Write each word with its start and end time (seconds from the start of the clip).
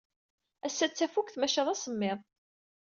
Ass-a 0.67 0.85
d 0.87 0.91
tafukt, 0.93 1.35
maca 1.37 1.63
d 1.67 1.67
asemmiḍ. 1.73 2.19